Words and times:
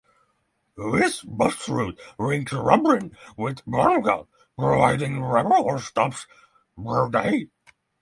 This 0.77 1.21
bus 1.21 1.69
route 1.69 1.99
links 2.17 2.53
Dublin 2.53 3.15
with 3.37 3.61
Donegal 3.69 4.27
providing 4.57 5.17
several 5.21 5.77
stops 5.77 6.25
per 6.83 7.07
day. 7.11 7.49